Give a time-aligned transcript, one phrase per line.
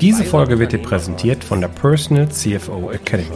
[0.00, 3.28] Diese Folge wird dir präsentiert von der Personal CFO Academy.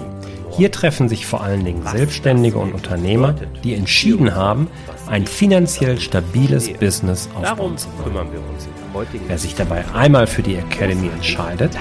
[0.50, 4.68] Hier treffen sich vor allen Dingen Selbstständige und Unternehmer, die entschieden haben,
[5.06, 7.76] ein finanziell stabiles Business aufzubauen.
[9.26, 11.76] Wer sich dabei einmal für die Academy entscheidet,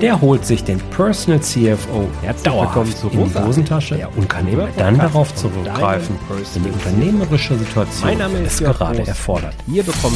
[0.00, 2.08] der holt sich den Personal CFO
[2.42, 4.08] dauerhaft in die Hosentasche.
[4.16, 4.46] Und kann
[4.76, 6.16] dann darauf zurückgreifen,
[6.54, 8.10] wenn die unternehmerische Situation
[8.44, 9.54] es gerade erfordert.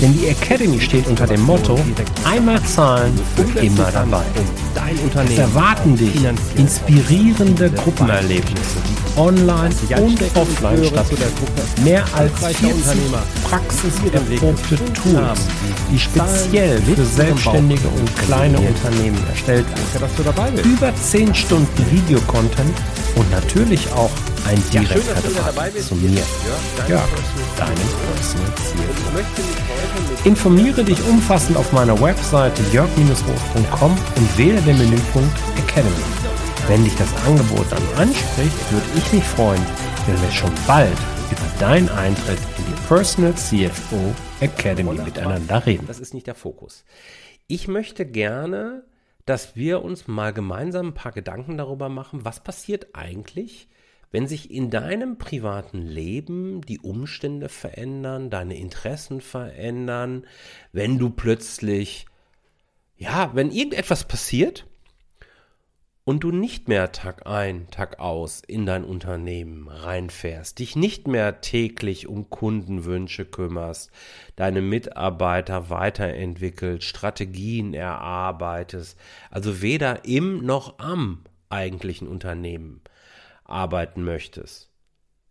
[0.01, 1.79] Denn die Academy steht unter dem Motto,
[2.25, 4.25] einmal zahlen und immer dabei.
[5.31, 6.15] Es erwarten dich
[6.57, 11.85] inspirierende Gruppenerlebnisse, die online und offline stattfinden.
[11.85, 12.99] Mehr als 40
[13.49, 15.47] praxiserprobte Tools,
[15.91, 20.73] die speziell für Selbstständige und kleine Unternehmen erstellt wurden.
[20.73, 22.77] Über 10 Stunden Videocontent
[23.17, 24.11] und natürlich auch
[24.47, 26.23] ein direkter Draht zu mir,
[26.89, 27.09] Jörg,
[27.57, 27.75] deinem
[28.15, 30.29] Personal CFO.
[30.29, 35.95] Informiere dich umfassend auf meiner Webseite jörg-roos.com und wähle den Menüpunkt Academy.
[36.69, 39.65] Wenn dich das Angebot dann anspricht, würde ich mich freuen,
[40.07, 40.97] wenn wir schon bald
[41.31, 45.87] über deinen Eintritt in die Personal CFO Academy miteinander reden.
[45.87, 46.85] Das ist nicht der Fokus.
[47.49, 48.85] Ich möchte gerne,
[49.27, 53.69] dass wir uns mal gemeinsam ein paar Gedanken darüber machen, was passiert eigentlich,
[54.13, 60.27] wenn sich in deinem privaten Leben die Umstände verändern, deine Interessen verändern,
[60.73, 62.07] wenn du plötzlich,
[62.97, 64.67] ja, wenn irgendetwas passiert,
[66.07, 71.41] und du nicht mehr Tag ein, Tag aus in dein Unternehmen reinfährst, dich nicht mehr
[71.41, 73.91] täglich um Kundenwünsche kümmerst,
[74.37, 78.97] deine Mitarbeiter weiterentwickelt, Strategien erarbeitest,
[79.33, 82.83] also weder im noch am eigentlichen Unternehmen
[83.43, 84.71] arbeiten möchtest,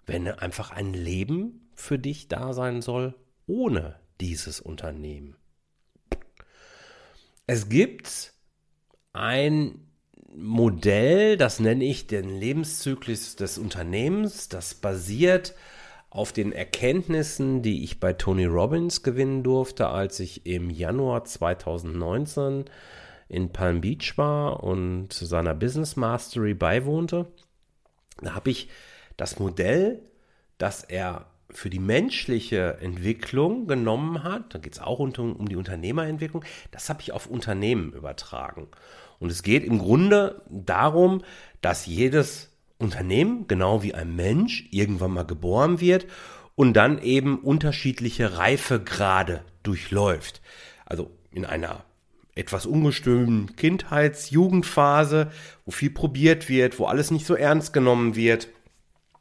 [0.06, 3.16] wenn einfach ein Leben für dich da sein soll
[3.48, 5.38] ohne dieses Unternehmen.
[7.48, 8.34] Es gibt
[9.14, 9.85] ein
[10.38, 14.50] Modell, das nenne ich den Lebenszyklus des Unternehmens.
[14.50, 15.56] Das basiert
[16.10, 22.66] auf den Erkenntnissen, die ich bei Tony Robbins gewinnen durfte, als ich im Januar 2019
[23.28, 27.28] in Palm Beach war und seiner Business Mastery beiwohnte.
[28.22, 28.70] Da habe ich
[29.18, 30.02] das Modell,
[30.58, 35.56] das er für die menschliche Entwicklung genommen hat, da geht es auch um, um die
[35.56, 38.68] Unternehmerentwicklung, das habe ich auf Unternehmen übertragen.
[39.26, 41.24] Und es geht im Grunde darum,
[41.60, 46.06] dass jedes Unternehmen, genau wie ein Mensch, irgendwann mal geboren wird
[46.54, 50.44] und dann eben unterschiedliche Reifegrade durchläuft.
[50.86, 51.86] Also in einer
[52.36, 55.32] etwas ungestümen Kindheits-, Jugendphase,
[55.66, 58.50] wo viel probiert wird, wo alles nicht so ernst genommen wird,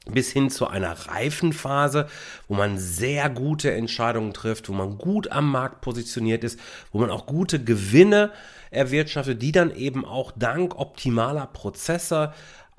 [0.06, 2.08] bis hin zu einer reifen Phase,
[2.48, 6.58] wo man sehr gute Entscheidungen trifft, wo man gut am Markt positioniert ist,
[6.92, 8.30] wo man auch gute Gewinne
[8.70, 12.32] erwirtschaftet, die dann eben auch dank optimaler Prozesse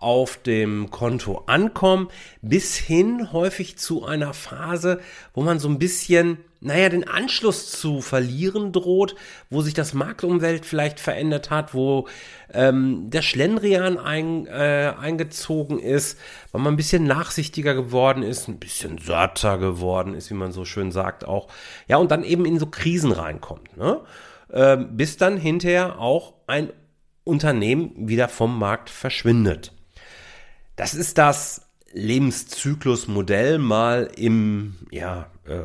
[0.06, 2.10] auf dem Konto ankommen,
[2.44, 5.00] bis hin häufig zu einer Phase,
[5.34, 9.16] wo man so ein bisschen, naja, den Anschluss zu verlieren droht,
[9.50, 12.08] wo sich das Marktumwelt vielleicht verändert hat, wo
[12.54, 16.20] ähm, der Schlendrian ein, äh, eingezogen ist,
[16.52, 20.66] weil man ein bisschen nachsichtiger geworden ist, ein bisschen satter geworden ist, wie man so
[20.66, 21.48] schön sagt auch.
[21.88, 24.02] Ja, und dann eben in so Krisen reinkommt, ne?
[24.54, 26.70] Ähm, bis dann hinterher auch ein
[27.24, 29.75] Unternehmen wieder vom Markt verschwindet.
[30.76, 31.62] Das ist das
[31.94, 35.64] Lebenszyklusmodell mal im, ja, äh,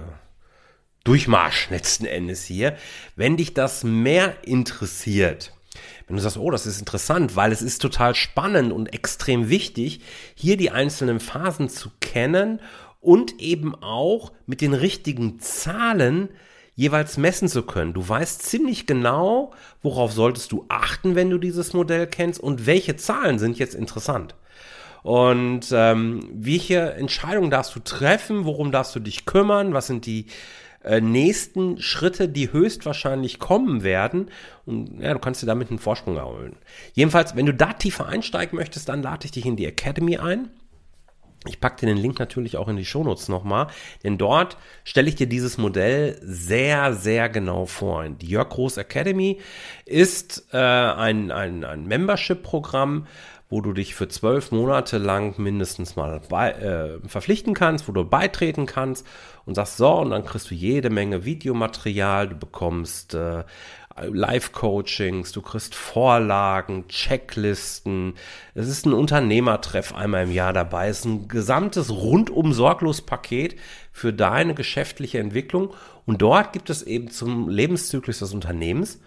[1.02, 2.76] Durchmarsch letzten Endes hier.
[3.16, 5.52] Wenn dich das mehr interessiert,
[6.06, 10.00] wenn du sagst, oh, das ist interessant, weil es ist total spannend und extrem wichtig,
[10.34, 12.60] hier die einzelnen Phasen zu kennen
[13.00, 16.28] und eben auch mit den richtigen Zahlen
[16.76, 17.94] jeweils messen zu können.
[17.94, 22.96] Du weißt ziemlich genau, worauf solltest du achten, wenn du dieses Modell kennst und welche
[22.96, 24.34] Zahlen sind jetzt interessant.
[25.02, 28.44] Und ähm, welche Entscheidungen darfst du treffen?
[28.44, 29.72] Worum darfst du dich kümmern?
[29.72, 30.26] Was sind die
[30.84, 34.30] äh, nächsten Schritte, die höchstwahrscheinlich kommen werden?
[34.66, 36.56] Und ja, du kannst dir damit einen Vorsprung erholen.
[36.92, 40.50] Jedenfalls, wenn du da tiefer einsteigen möchtest, dann lade ich dich in die Academy ein.
[41.46, 43.68] Ich packe dir den Link natürlich auch in die Shownotes nochmal,
[44.04, 48.06] denn dort stelle ich dir dieses Modell sehr, sehr genau vor.
[48.06, 49.40] Die Jörg Groß Academy
[49.86, 53.06] ist äh, ein, ein, ein Membership-Programm,
[53.50, 58.04] wo du dich für zwölf Monate lang mindestens mal bei, äh, verpflichten kannst, wo du
[58.04, 59.06] beitreten kannst
[59.44, 63.42] und sagst, so, und dann kriegst du jede Menge Videomaterial, du bekommst äh,
[64.00, 68.14] Live-Coachings, du kriegst Vorlagen, Checklisten.
[68.54, 70.88] Es ist ein Unternehmertreff einmal im Jahr dabei.
[70.88, 73.56] Es ist ein gesamtes rundum sorglos Paket
[73.92, 75.74] für deine geschäftliche Entwicklung.
[76.06, 79.00] Und dort gibt es eben zum Lebenszyklus des Unternehmens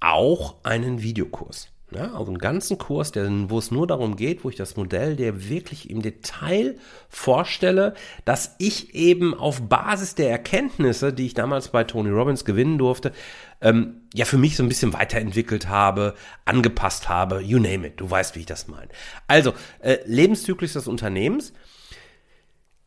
[0.00, 1.73] auch einen Videokurs.
[1.94, 5.14] Ja, also einen ganzen Kurs, der, wo es nur darum geht, wo ich das Modell
[5.14, 6.76] dir wirklich im Detail
[7.08, 7.94] vorstelle,
[8.24, 13.12] dass ich eben auf Basis der Erkenntnisse, die ich damals bei Tony Robbins gewinnen durfte,
[13.60, 16.14] ähm, ja für mich so ein bisschen weiterentwickelt habe,
[16.44, 18.88] angepasst habe, you name it, du weißt, wie ich das meine.
[19.28, 21.52] Also, äh, Lebenszyklus des Unternehmens,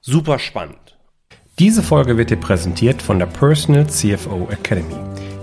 [0.01, 0.97] super spannend.
[1.59, 4.95] Diese Folge wird dir präsentiert von der Personal CFO Academy.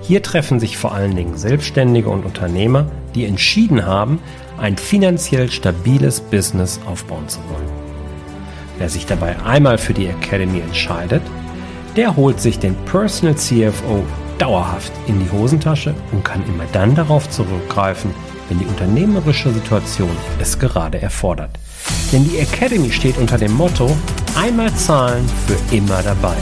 [0.07, 4.19] Hier treffen sich vor allen Dingen Selbstständige und Unternehmer, die entschieden haben,
[4.59, 7.71] ein finanziell stabiles Business aufbauen zu wollen.
[8.77, 11.23] Wer sich dabei einmal für die Academy entscheidet,
[11.97, 14.05] der holt sich den Personal CFO
[14.37, 18.11] dauerhaft in die Hosentasche und kann immer dann darauf zurückgreifen,
[18.51, 21.51] wenn die unternehmerische Situation es gerade erfordert.
[22.13, 23.91] Denn die Academy steht unter dem Motto,
[24.35, 26.37] einmal zahlen für immer dabei.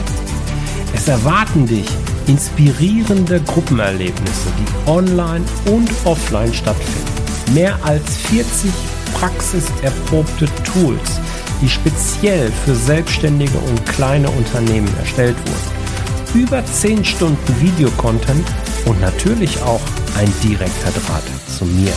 [0.93, 1.87] Es erwarten dich
[2.27, 7.53] inspirierende Gruppenerlebnisse, die online und offline stattfinden.
[7.53, 8.71] Mehr als 40
[9.13, 11.19] praxiserprobte Tools,
[11.61, 16.43] die speziell für Selbstständige und kleine Unternehmen erstellt wurden.
[16.43, 18.47] Über 10 Stunden Videocontent
[18.85, 19.81] und natürlich auch
[20.17, 21.23] ein direkter Draht
[21.57, 21.93] zu mir,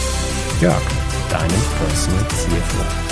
[0.60, 0.82] Jörg,
[1.30, 3.06] deinem Personal CFO.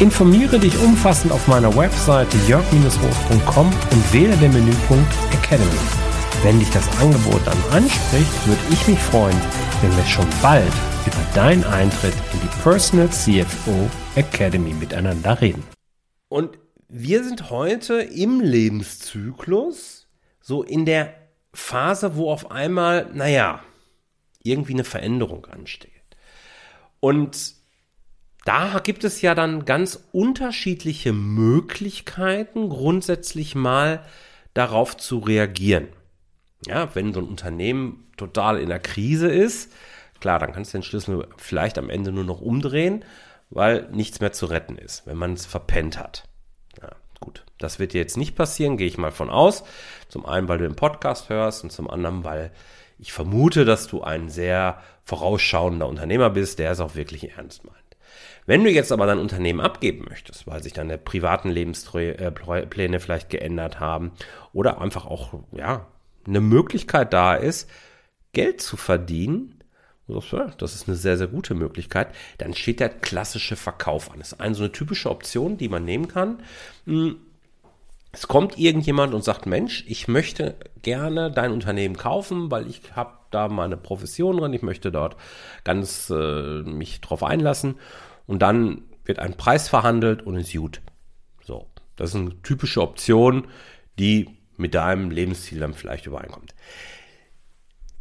[0.00, 6.07] Informiere dich umfassend auf meiner Webseite jörg-roos.com und wähle den Menüpunkt Academy.
[6.44, 9.36] Wenn dich das Angebot dann anspricht, würde ich mich freuen,
[9.82, 10.72] wenn wir schon bald
[11.04, 15.64] über deinen Eintritt in die Personal CFO Academy miteinander reden.
[16.28, 16.56] Und
[16.88, 20.06] wir sind heute im Lebenszyklus,
[20.40, 21.12] so in der
[21.52, 23.64] Phase, wo auf einmal, naja,
[24.40, 25.90] irgendwie eine Veränderung ansteht.
[27.00, 27.54] Und
[28.44, 34.04] da gibt es ja dann ganz unterschiedliche Möglichkeiten, grundsätzlich mal
[34.54, 35.88] darauf zu reagieren.
[36.66, 39.72] Ja, wenn so ein Unternehmen total in der Krise ist,
[40.20, 43.04] klar, dann kannst du den Schlüssel vielleicht am Ende nur noch umdrehen,
[43.50, 46.24] weil nichts mehr zu retten ist, wenn man es verpennt hat.
[46.82, 46.90] Ja,
[47.20, 49.64] gut, das wird dir jetzt nicht passieren, gehe ich mal von aus.
[50.08, 52.50] Zum einen, weil du den Podcast hörst und zum anderen, weil
[52.98, 57.76] ich vermute, dass du ein sehr vorausschauender Unternehmer bist, der es auch wirklich ernst meint.
[58.44, 63.78] Wenn du jetzt aber dein Unternehmen abgeben möchtest, weil sich deine privaten Lebenspläne vielleicht geändert
[63.78, 64.12] haben
[64.52, 65.86] oder einfach auch, ja,
[66.28, 67.68] eine Möglichkeit da ist,
[68.32, 69.58] Geld zu verdienen,
[70.06, 72.14] das ist eine sehr, sehr gute Möglichkeit.
[72.38, 74.20] Dann steht der klassische Verkauf an.
[74.20, 76.42] Das ist eine so eine typische Option, die man nehmen kann.
[76.86, 77.16] Hm,
[78.10, 83.12] es kommt irgendjemand und sagt, Mensch, ich möchte gerne dein Unternehmen kaufen, weil ich habe
[83.30, 85.16] da meine Profession drin, ich möchte dort
[85.62, 87.74] ganz äh, mich drauf einlassen
[88.26, 90.80] und dann wird ein Preis verhandelt und ist gut.
[91.44, 91.66] So,
[91.96, 93.46] das ist eine typische Option,
[93.98, 96.54] die mit deinem Lebensziel dann vielleicht übereinkommt.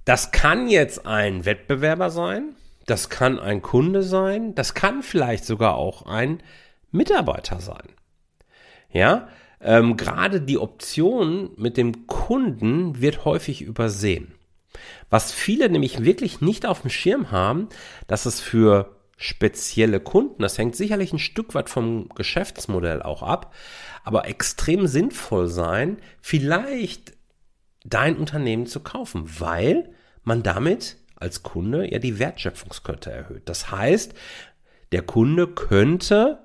[0.05, 2.55] Das kann jetzt ein Wettbewerber sein,
[2.85, 6.41] das kann ein Kunde sein, das kann vielleicht sogar auch ein
[6.91, 7.89] Mitarbeiter sein.
[8.89, 9.27] Ja,
[9.59, 14.33] ähm, gerade die Option mit dem Kunden wird häufig übersehen.
[15.09, 17.69] Was viele nämlich wirklich nicht auf dem Schirm haben,
[18.07, 23.53] dass es für spezielle Kunden, das hängt sicherlich ein Stück weit vom Geschäftsmodell auch ab,
[24.03, 27.13] aber extrem sinnvoll sein, vielleicht
[27.83, 29.89] dein Unternehmen zu kaufen, weil
[30.23, 33.43] man damit als Kunde ja die Wertschöpfungskette erhöht.
[33.45, 34.13] Das heißt,
[34.91, 36.39] der Kunde könnte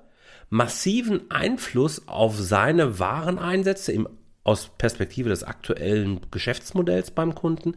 [0.49, 4.09] massiven Einfluss auf seine Wareneinsätze im,
[4.43, 7.75] aus Perspektive des aktuellen Geschäftsmodells beim Kunden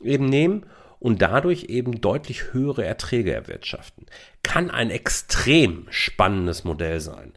[0.00, 0.64] eben nehmen
[0.98, 4.06] und dadurch eben deutlich höhere Erträge erwirtschaften.
[4.42, 7.32] Kann ein extrem spannendes Modell sein.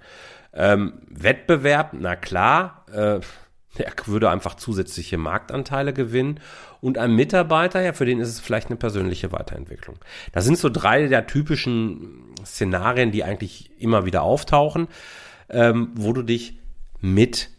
[0.54, 3.20] Ähm, Wettbewerb, na klar, äh,
[3.78, 6.40] er würde einfach zusätzliche Marktanteile gewinnen.
[6.82, 9.98] Und ein Mitarbeiter, ja, für den ist es vielleicht eine persönliche Weiterentwicklung.
[10.34, 14.88] Das sind so drei der typischen Szenarien, die eigentlich immer wieder auftauchen,
[15.50, 16.60] ähm, wo du dich
[17.00, 17.50] mit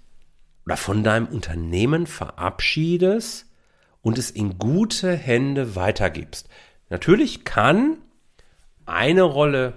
[0.66, 3.46] oder von deinem Unternehmen verabschiedest
[4.02, 6.48] und es in gute Hände weitergibst.
[6.90, 7.98] Natürlich kann
[8.84, 9.74] eine Rolle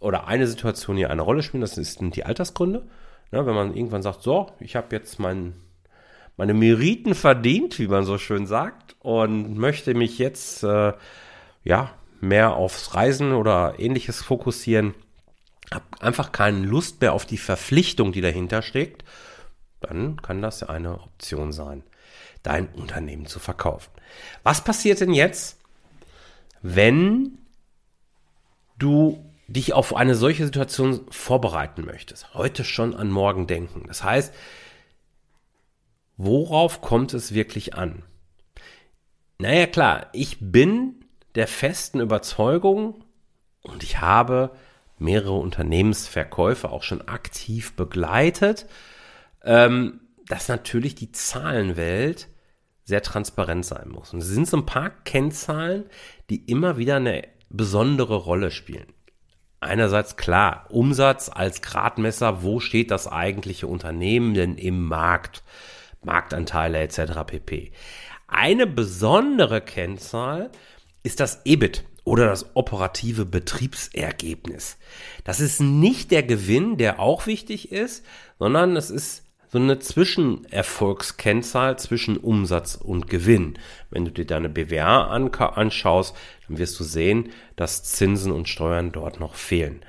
[0.00, 2.86] oder eine Situation hier eine Rolle spielen, das sind die Altersgründe.
[3.32, 5.54] Ja, wenn man irgendwann sagt, so, ich habe jetzt mein,
[6.36, 10.92] meine Meriten verdient, wie man so schön sagt, und möchte mich jetzt äh,
[11.62, 14.94] ja mehr aufs Reisen oder ähnliches fokussieren,
[15.72, 19.04] habe einfach keine Lust mehr auf die Verpflichtung, die dahinter steckt,
[19.80, 21.84] dann kann das eine Option sein
[22.44, 23.90] dein Unternehmen zu verkaufen.
[24.44, 25.58] Was passiert denn jetzt,
[26.62, 27.38] wenn
[28.78, 32.32] du dich auf eine solche Situation vorbereiten möchtest?
[32.34, 33.84] Heute schon an morgen denken.
[33.88, 34.32] Das heißt,
[36.16, 38.04] worauf kommt es wirklich an?
[39.38, 43.04] Naja, klar, ich bin der festen Überzeugung,
[43.64, 44.50] und ich habe
[44.98, 48.66] mehrere Unternehmensverkäufe auch schon aktiv begleitet,
[49.42, 52.28] ähm, dass natürlich die Zahlenwelt
[52.84, 54.12] sehr transparent sein muss.
[54.12, 55.84] Und es sind so ein paar Kennzahlen,
[56.30, 58.86] die immer wieder eine besondere Rolle spielen.
[59.60, 65.42] Einerseits klar, Umsatz als Gradmesser, wo steht das eigentliche Unternehmen denn im Markt,
[66.02, 67.24] Marktanteile etc.
[67.26, 67.72] pp.
[68.28, 70.50] Eine besondere Kennzahl
[71.02, 74.76] ist das EBIT oder das operative Betriebsergebnis.
[75.24, 78.04] Das ist nicht der Gewinn, der auch wichtig ist,
[78.38, 79.23] sondern es ist
[79.54, 83.54] so eine Zwischenerfolgskennzahl zwischen Umsatz und Gewinn.
[83.88, 86.16] Wenn du dir deine BWA anschaust,
[86.48, 89.84] dann wirst du sehen, dass Zinsen und Steuern dort noch fehlen.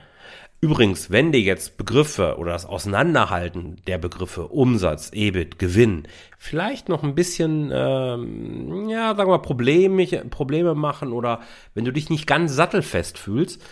[0.62, 6.08] Übrigens, wenn dir jetzt Begriffe oder das Auseinanderhalten der Begriffe Umsatz, EBIT, Gewinn
[6.38, 11.42] vielleicht noch ein bisschen, ähm, ja, sagen wir Probleme, Probleme machen oder
[11.74, 13.64] wenn du dich nicht ganz sattelfest fühlst,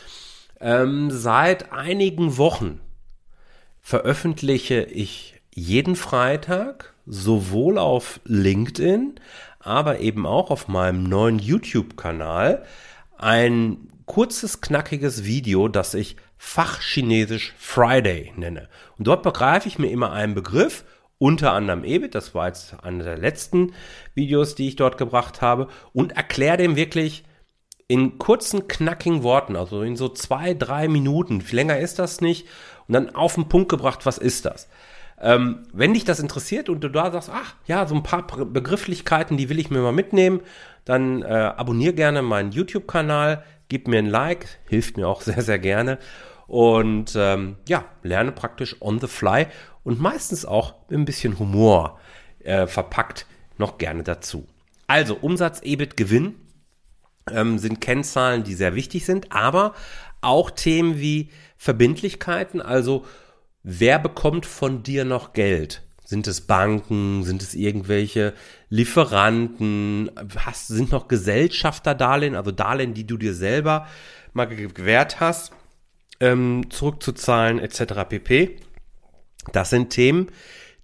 [0.60, 2.80] ähm, seit einigen Wochen
[3.80, 9.20] veröffentliche ich jeden Freitag sowohl auf LinkedIn,
[9.60, 12.66] aber eben auch auf meinem neuen YouTube-Kanal
[13.18, 18.68] ein kurzes, knackiges Video, das ich Fachchinesisch Friday nenne.
[18.98, 20.84] Und dort begreife ich mir immer einen Begriff,
[21.18, 23.74] unter anderem EBIT, das war jetzt einer der letzten
[24.14, 27.24] Videos, die ich dort gebracht habe, und erkläre dem wirklich
[27.88, 32.48] in kurzen, knackigen Worten, also in so zwei, drei Minuten, viel länger ist das nicht,
[32.88, 34.68] und dann auf den Punkt gebracht, was ist das?
[35.24, 39.38] Ähm, wenn dich das interessiert und du da sagst, ach ja, so ein paar Begrifflichkeiten,
[39.38, 40.42] die will ich mir mal mitnehmen,
[40.84, 45.60] dann äh, abonniere gerne meinen YouTube-Kanal, gib mir ein Like, hilft mir auch sehr, sehr
[45.60, 45.98] gerne.
[46.48, 49.48] Und ähm, ja, lerne praktisch on the fly
[49.86, 52.00] und meistens auch mit ein bisschen Humor
[52.44, 53.26] äh, verpackt
[53.58, 54.46] noch gerne dazu.
[54.88, 56.36] Also Umsatz, EBIT, Gewinn
[57.32, 59.74] ähm, sind Kennzahlen, die sehr wichtig sind, aber
[60.20, 63.06] auch Themen wie Verbindlichkeiten, also
[63.64, 65.82] wer bekommt von dir noch Geld?
[66.06, 67.24] Sind es Banken?
[67.24, 68.34] Sind es irgendwelche
[68.70, 70.12] Lieferanten?
[70.38, 73.88] Hast, sind noch Gesellschafterdarlehen, also Darlehen, die du dir selber
[74.34, 75.54] mal gewährt hast,
[76.20, 78.08] ähm, zurückzuzahlen etc.
[78.10, 78.58] pp.
[79.52, 80.30] Das sind Themen,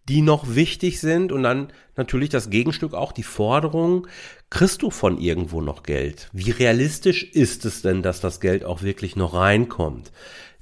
[0.09, 4.07] die noch wichtig sind und dann natürlich das Gegenstück auch die Forderung,
[4.49, 6.29] kriegst du von irgendwo noch Geld?
[6.33, 10.11] Wie realistisch ist es denn, dass das Geld auch wirklich noch reinkommt?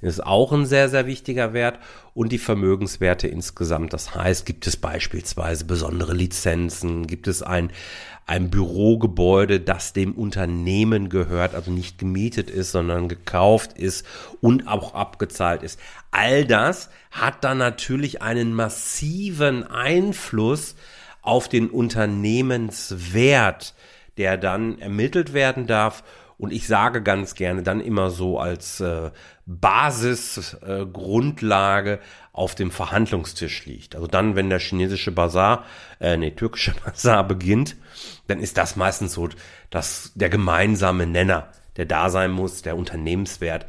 [0.00, 1.80] ist auch ein sehr, sehr wichtiger Wert
[2.14, 3.92] und die Vermögenswerte insgesamt.
[3.92, 7.72] Das heißt, gibt es beispielsweise besondere Lizenzen, gibt es ein,
[8.28, 14.04] ein Bürogebäude, das dem Unternehmen gehört, also nicht gemietet ist, sondern gekauft ist
[14.42, 15.80] und auch abgezahlt ist.
[16.10, 20.76] All das hat dann natürlich einen massiven Einfluss
[21.22, 23.74] auf den Unternehmenswert,
[24.18, 26.04] der dann ermittelt werden darf
[26.38, 29.10] und ich sage ganz gerne dann immer so als äh,
[29.44, 31.98] Basisgrundlage äh,
[32.32, 33.96] auf dem Verhandlungstisch liegt.
[33.96, 35.64] Also dann, wenn der chinesische Bazar,
[36.00, 37.74] äh, nee, türkische Bazar beginnt,
[38.28, 39.28] dann ist das meistens so
[39.70, 43.66] dass der gemeinsame Nenner, der da sein muss, der Unternehmenswert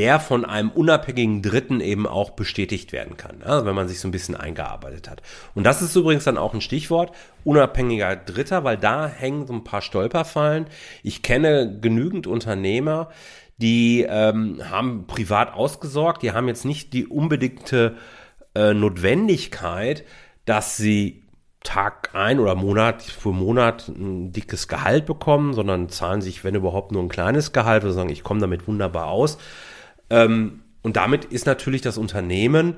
[0.00, 4.08] der von einem unabhängigen Dritten eben auch bestätigt werden kann, also wenn man sich so
[4.08, 5.20] ein bisschen eingearbeitet hat.
[5.54, 7.12] Und das ist übrigens dann auch ein Stichwort,
[7.44, 10.68] unabhängiger Dritter, weil da hängen so ein paar Stolperfallen.
[11.02, 13.10] Ich kenne genügend Unternehmer,
[13.58, 17.98] die ähm, haben privat ausgesorgt, die haben jetzt nicht die unbedingte
[18.54, 20.04] äh, Notwendigkeit,
[20.46, 21.24] dass sie
[21.62, 26.90] Tag ein oder Monat für Monat ein dickes Gehalt bekommen, sondern zahlen sich, wenn überhaupt,
[26.90, 29.36] nur ein kleines Gehalt oder sagen, ich komme damit wunderbar aus.
[30.10, 32.76] Ähm, und damit ist natürlich das Unternehmen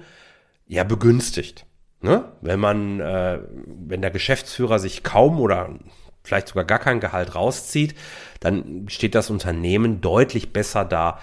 [0.66, 1.66] ja begünstigt.
[2.00, 2.32] Ne?
[2.40, 5.78] Wenn man, äh, wenn der Geschäftsführer sich kaum oder
[6.24, 7.94] vielleicht sogar gar kein Gehalt rauszieht,
[8.40, 11.18] dann steht das Unternehmen deutlich besser da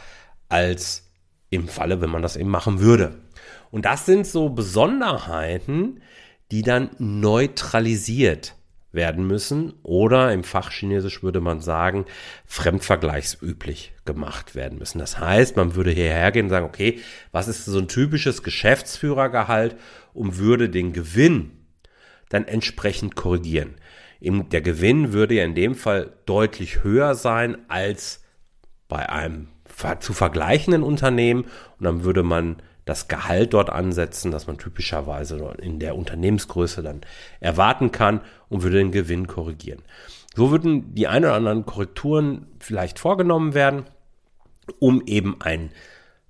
[0.50, 1.10] als
[1.50, 3.16] im Falle, wenn man das eben machen würde.
[3.72, 6.02] Und das sind so Besonderheiten,
[6.52, 8.56] die dann neutralisiert
[8.92, 12.06] werden müssen oder im Fachchinesisch würde man sagen,
[12.46, 15.00] fremdvergleichsüblich gemacht werden müssen.
[15.00, 17.00] Das heißt, man würde hierher gehen und sagen, okay,
[17.32, 19.76] was ist so ein typisches Geschäftsführergehalt
[20.14, 21.52] und würde den Gewinn
[22.30, 23.76] dann entsprechend korrigieren.
[24.22, 28.24] Der Gewinn würde ja in dem Fall deutlich höher sein als
[28.88, 29.48] bei einem
[30.00, 32.58] zu vergleichenden Unternehmen und dann würde man
[32.90, 37.02] das Gehalt dort ansetzen, das man typischerweise in der Unternehmensgröße dann
[37.40, 39.84] erwarten kann und würde den Gewinn korrigieren.
[40.36, 43.86] So würden die ein oder anderen Korrekturen vielleicht vorgenommen werden,
[44.80, 45.72] um eben einen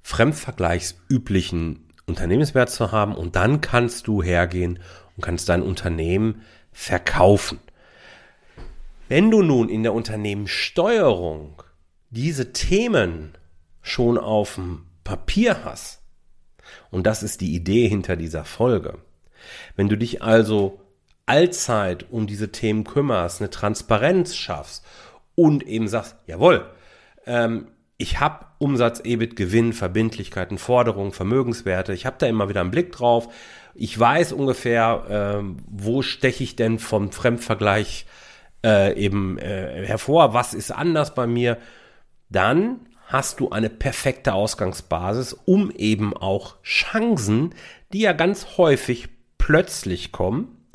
[0.02, 4.80] fremdvergleichsüblichen Unternehmenswert zu haben und dann kannst du hergehen
[5.16, 7.60] und kannst dein Unternehmen verkaufen.
[9.08, 11.64] Wenn du nun in der Unternehmenssteuerung
[12.10, 13.34] diese Themen
[13.82, 16.00] schon auf dem Papier hast,
[16.92, 18.98] und das ist die Idee hinter dieser Folge,
[19.76, 20.82] wenn du dich also
[21.26, 24.86] allzeit um diese Themen kümmerst, eine Transparenz schaffst
[25.36, 26.66] und eben sagst, jawohl,
[27.26, 32.72] ähm, ich habe Umsatz, EBIT, Gewinn, Verbindlichkeiten, Forderungen, Vermögenswerte, ich habe da immer wieder einen
[32.72, 33.30] Blick drauf,
[33.76, 38.06] ich weiß ungefähr, ähm, wo steche ich denn vom Fremdvergleich
[38.66, 41.58] äh, eben äh, hervor, was ist anders bei mir,
[42.30, 47.56] dann hast du eine perfekte Ausgangsbasis, um eben auch Chancen,
[47.92, 50.68] die ja ganz häufig plötzlich kommen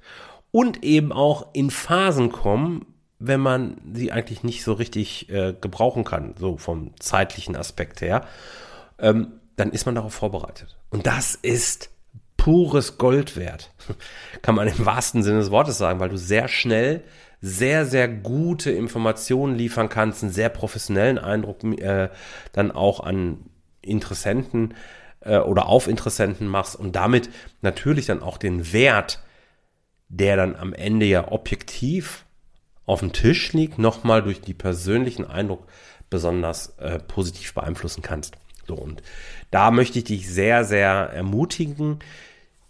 [0.50, 2.86] und eben auch in Phasen kommen,
[3.20, 8.26] wenn man sie eigentlich nicht so richtig äh, gebrauchen kann, so vom zeitlichen Aspekt her,
[8.98, 10.76] ähm, dann ist man darauf vorbereitet.
[10.90, 11.90] Und das ist
[12.36, 13.70] pures Gold wert,
[14.42, 17.04] kann man im wahrsten Sinne des Wortes sagen, weil du sehr schnell
[17.46, 22.08] sehr, sehr gute Informationen liefern kannst, einen sehr professionellen Eindruck äh,
[22.52, 23.50] dann auch an
[23.82, 24.72] Interessenten
[25.20, 27.28] äh, oder auf Interessenten machst und damit
[27.60, 29.22] natürlich dann auch den Wert,
[30.08, 32.24] der dann am Ende ja objektiv
[32.86, 35.66] auf dem Tisch liegt, nochmal durch die persönlichen Eindruck
[36.08, 38.36] besonders äh, positiv beeinflussen kannst.
[38.66, 39.02] So, und
[39.50, 41.98] da möchte ich dich sehr, sehr ermutigen.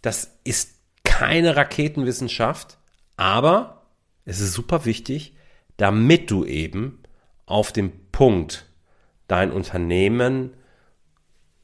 [0.03, 2.77] Das ist keine Raketenwissenschaft,
[3.17, 3.84] aber
[4.25, 5.35] es ist super wichtig,
[5.77, 7.03] damit du eben
[7.47, 8.67] auf dem Punkt
[9.27, 10.55] dein Unternehmen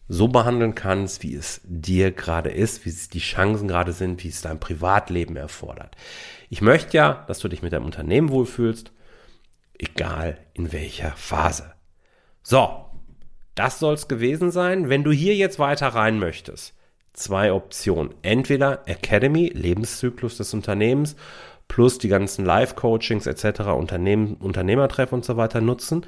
[0.08, 4.28] so behandeln kannst, wie es dir gerade ist, wie es die Chancen gerade sind, wie
[4.28, 5.96] es dein Privatleben erfordert.
[6.48, 8.90] Ich möchte ja, dass du dich mit deinem Unternehmen wohlfühlst,
[9.78, 11.72] egal in welcher Phase.
[12.42, 12.86] So,
[13.54, 14.88] das soll es gewesen sein.
[14.88, 16.74] Wenn du hier jetzt weiter rein möchtest,
[17.12, 18.14] zwei Optionen.
[18.22, 21.14] Entweder Academy, Lebenszyklus des Unternehmens
[21.70, 26.04] plus die ganzen Live-Coachings etc., Unternehmen, Unternehmertreff und so weiter nutzen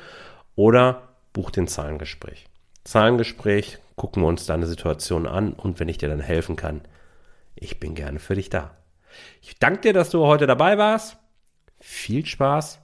[0.57, 2.47] oder buch den Zahlengespräch.
[2.83, 6.81] Zahlengespräch, gucken wir uns deine Situation an und wenn ich dir dann helfen kann,
[7.55, 8.77] ich bin gerne für dich da.
[9.41, 11.17] Ich danke dir, dass du heute dabei warst.
[11.79, 12.81] Viel Spaß.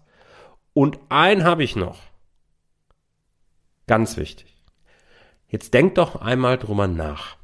[0.72, 1.98] Und ein habe ich noch.
[3.88, 4.54] Ganz wichtig.
[5.48, 7.37] Jetzt denk doch einmal drüber nach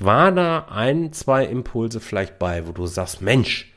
[0.00, 3.72] war da ein, zwei Impulse vielleicht bei, wo du sagst, Mensch,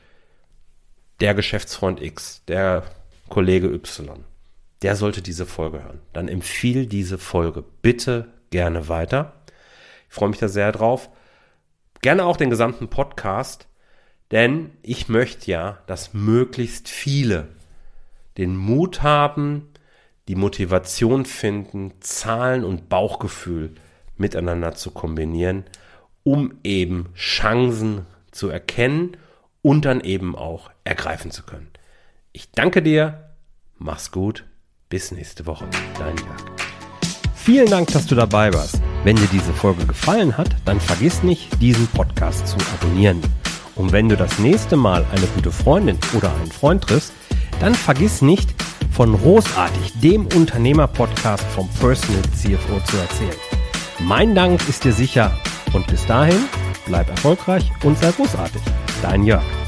[1.20, 2.84] der Geschäftsfreund X, der
[3.28, 4.24] Kollege Y,
[4.82, 6.00] der sollte diese Folge hören.
[6.12, 9.34] Dann empfiehl diese Folge bitte gerne weiter.
[10.08, 11.10] Ich freue mich da sehr drauf.
[12.00, 13.68] Gerne auch den gesamten Podcast,
[14.30, 17.48] denn ich möchte ja, dass möglichst viele
[18.38, 19.68] den Mut haben,
[20.28, 23.74] die Motivation finden, Zahlen und Bauchgefühl
[24.16, 25.64] miteinander zu kombinieren
[26.24, 29.16] um eben Chancen zu erkennen
[29.62, 31.68] und dann eben auch ergreifen zu können.
[32.32, 33.30] Ich danke dir,
[33.78, 34.44] mach's gut,
[34.88, 35.66] bis nächste Woche.
[35.98, 36.44] Dein Jörg.
[37.36, 38.80] Vielen Dank, dass du dabei warst.
[39.04, 43.20] Wenn dir diese Folge gefallen hat, dann vergiss nicht, diesen Podcast zu abonnieren.
[43.76, 47.12] Und wenn du das nächste Mal eine gute Freundin oder einen Freund triffst,
[47.60, 48.54] dann vergiss nicht,
[48.90, 53.36] von Großartig, dem Unternehmer-Podcast vom Personal CFO zu erzählen.
[53.98, 55.36] Mein Dank ist dir sicher
[55.74, 56.48] und bis dahin,
[56.86, 58.62] bleib erfolgreich und sei großartig.
[59.02, 59.63] Dein Jörg.